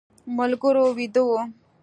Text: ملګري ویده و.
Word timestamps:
ملګري 0.37 0.81
ویده 0.95 1.21
و. 1.29 1.29